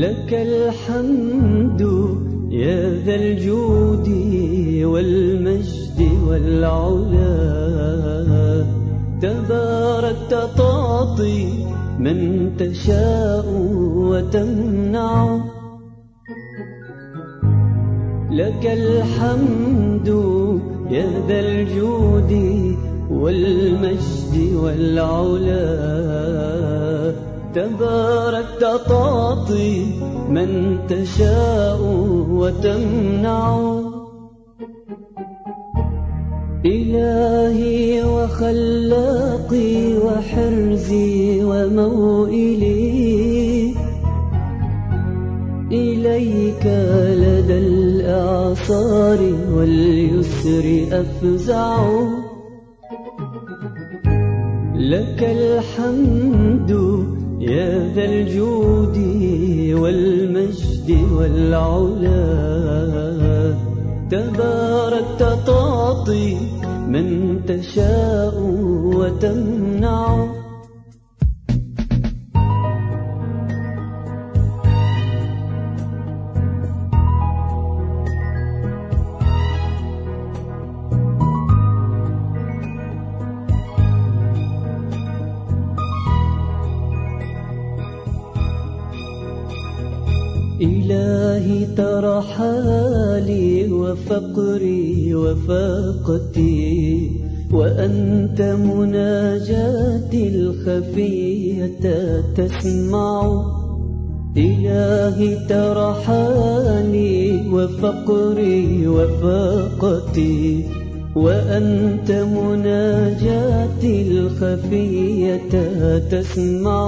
لك 0.00 0.34
الحمد 0.34 1.80
يا 2.50 3.04
ذا 3.04 3.14
الجود 3.14 4.08
والمجد 4.84 6.00
والعلا. 6.28 7.36
تباركت 9.22 10.50
تعطي 10.56 11.48
من 11.98 12.50
تشاء 12.58 13.44
وتمنع. 13.96 15.40
لك 18.30 18.66
الحمد 18.66 20.08
يا 20.90 21.10
ذا 21.28 21.40
الجود 21.40 22.32
والمجد 23.10 24.34
والعلا. 24.54 25.66
تباركت 27.56 28.88
تعطي 28.88 29.84
من 30.28 30.78
تشاء 30.88 31.80
وتمنع. 32.30 33.80
إلهي 36.66 38.02
وخلاقي 38.02 39.96
وحرزي 39.96 41.44
وموئلي. 41.44 42.76
إليك 45.72 46.66
لدى 47.16 47.58
الإعصار 47.58 49.18
واليسر 49.52 50.86
أفزع. 50.92 51.88
لك 54.76 55.22
الحمد 55.22 56.85
يا 57.40 57.92
ذا 57.94 58.04
الجود 58.04 58.96
والمجد 59.80 60.98
والعلا. 61.12 62.26
تباركت 64.10 65.46
تعطي 65.46 66.36
من 66.88 67.40
تشاء 67.46 68.34
وتمنع. 68.84 70.45
إلهي 90.60 91.66
ترى 91.76 92.22
حالي 92.22 93.72
وفقري 93.72 95.14
وفاقتي 95.14 97.10
وأنت 97.52 98.42
مناجاتي 98.42 100.28
الخفية 100.28 101.80
تسمع. 102.36 103.44
إلهي 104.36 105.36
ترى 105.48 105.94
حالي 106.04 107.48
وفقري 107.52 108.86
وفاقتي 108.88 110.64
وأنت 111.16 112.10
مناجاتي 112.12 113.94
الخفية 114.08 115.40
تسمع. 116.10 116.86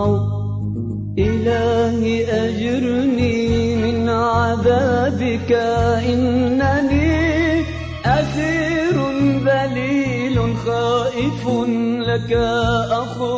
إلهي 1.19 2.25
أجرني 2.25 3.38
عذابك 4.59 5.53
إنني 6.13 7.63
أسير 8.05 8.97
ذليل 9.47 10.57
خائف 10.67 11.49
لك 11.99 12.33
أخضع 12.91 13.38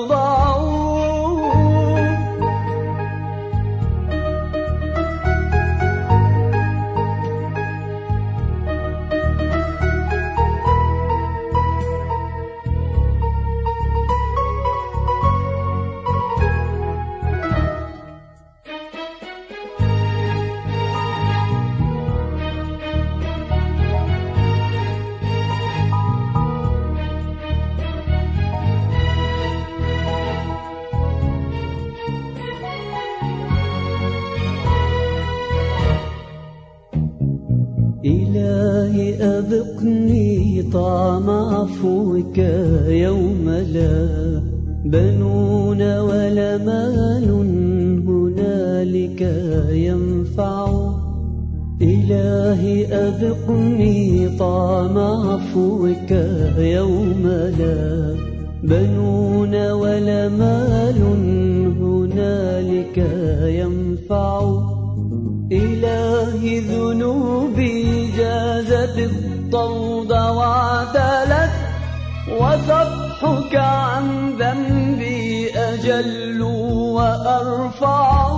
أذقني 39.50 40.62
طعم 40.72 41.31
عفوك 41.31 42.38
يوم 42.88 43.50
لا 43.75 44.43
بنون 44.84 45.99
ولا 45.99 46.59
مال 46.59 47.27
هنالك 48.06 49.21
ينفع. 49.71 50.91
إلهي 51.83 52.87
أذقني 52.87 54.28
طعم 54.39 54.99
عفوك 54.99 56.10
يوم 56.59 57.22
لا 57.59 58.15
بنون 58.62 59.55
ولا 59.72 60.28
مال 60.28 61.00
هنالك 61.81 62.99
ينفع. 63.60 64.62
إلهي 65.53 66.60
ذنوبي 66.60 67.90
الطود 68.85 70.13
وعدلت 70.13 71.51
وصفحك 72.41 73.57
عن 73.57 74.37
ذنبي 74.39 75.51
أجل 75.59 76.43
وأرفع 76.43 78.31